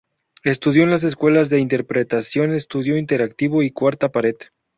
[0.43, 4.37] Estudió en las escuelas de interpretación Estudio Interactivo y Cuarta Pared.